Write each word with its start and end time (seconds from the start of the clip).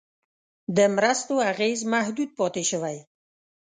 د 0.75 0.79
مرستو 0.95 1.33
اغېز 1.51 1.79
محدود 1.93 2.29
پاتې 2.39 2.63
شوی. 2.71 2.97